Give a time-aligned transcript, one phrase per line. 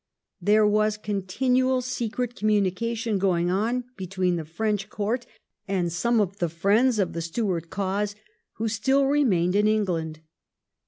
[0.41, 5.27] There was continual secret communication going on between the French Court
[5.67, 6.85] and some of the 96 THE REIGN OF QUEEN ANNE.
[6.89, 6.89] ch.
[6.91, 6.95] xxv.
[6.95, 8.15] friends of the Stuart cause
[8.53, 10.19] who still remained in England.